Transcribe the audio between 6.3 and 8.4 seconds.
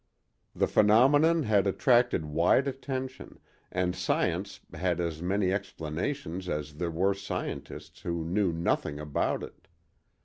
as there were scientists who